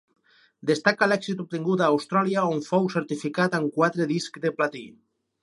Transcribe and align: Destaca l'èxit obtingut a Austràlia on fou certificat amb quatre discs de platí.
Destaca 0.69 1.07
l'èxit 1.11 1.43
obtingut 1.43 1.83
a 1.83 1.89
Austràlia 1.97 2.47
on 2.55 2.65
fou 2.69 2.89
certificat 2.95 3.59
amb 3.61 3.77
quatre 3.79 4.09
discs 4.15 4.45
de 4.49 4.55
platí. 4.59 4.85